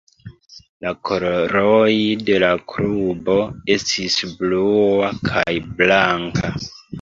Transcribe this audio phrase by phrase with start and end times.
[0.85, 1.97] La koloroj
[2.29, 3.35] de la klubo
[3.75, 6.53] estis blua kaj blanka.